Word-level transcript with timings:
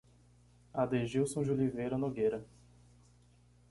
Adegilson 0.73 1.43
de 1.43 1.51
Oliveira 1.51 1.95
Nogueira 1.95 2.43